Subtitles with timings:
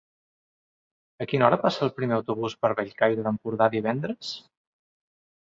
[1.25, 4.35] A quina hora passa el primer autobús per Bellcaire d'Empordà divendres?